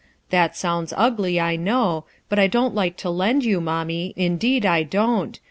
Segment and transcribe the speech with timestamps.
[0.31, 4.81] That sounds ugly, I know, but I don't like to lend you, mommie, indeed I
[4.81, 5.39] don't.